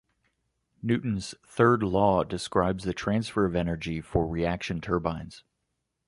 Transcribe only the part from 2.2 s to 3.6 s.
describes the transfer of